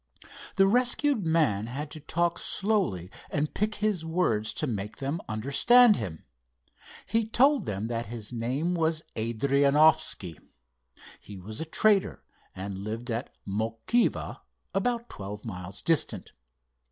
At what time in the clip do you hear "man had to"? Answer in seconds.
1.27-1.99